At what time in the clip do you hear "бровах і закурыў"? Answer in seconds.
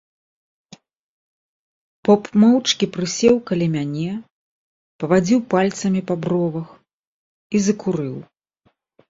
6.25-8.17